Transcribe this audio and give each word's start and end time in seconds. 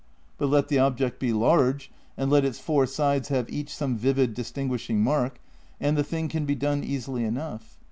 But 0.39 0.47
let 0.47 0.67
the 0.67 0.79
object 0.79 1.19
be 1.19 1.31
large 1.31 1.91
and 2.17 2.31
let 2.31 2.43
its 2.43 2.57
four 2.57 2.87
sides 2.87 3.27
have 3.27 3.47
each 3.51 3.71
some 3.75 3.95
vivid 3.95 4.33
distinguishing 4.33 5.03
mark, 5.03 5.39
and 5.79 5.95
the 5.95 6.03
thing 6.03 6.27
can 6.27 6.43
be 6.47 6.55
done 6.55 6.83
easily 6.83 7.23
enough. 7.23 7.77